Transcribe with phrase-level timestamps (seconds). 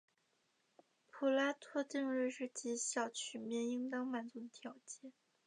[1.11, 5.13] 普拉托定律是极小曲面应当满足的条件。